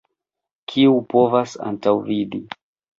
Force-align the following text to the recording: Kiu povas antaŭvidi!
Kiu 0.71 0.97
povas 1.13 1.57
antaŭvidi! 1.71 2.45